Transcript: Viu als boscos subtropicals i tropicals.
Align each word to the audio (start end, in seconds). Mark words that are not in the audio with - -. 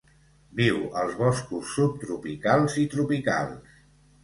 Viu 0.61 0.79
als 1.01 1.13
boscos 1.19 1.69
subtropicals 1.75 2.81
i 2.87 2.89
tropicals. 2.97 3.81